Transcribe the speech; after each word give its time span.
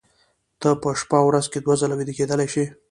ته 0.61 0.69
په 0.81 0.89
شپه 0.99 1.19
ورځ 1.27 1.45
کې 1.51 1.59
دوه 1.59 1.75
ځله 1.81 1.95
ویده 1.97 2.13
کېدلی 2.17 2.47
شې 2.53 2.65